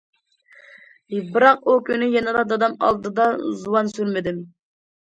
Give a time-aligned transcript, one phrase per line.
[1.35, 3.31] بىراق ئۇ كۈنى يەنىلا دادام ئالدىدا
[3.63, 4.47] زۇۋان سۈرمىدىم.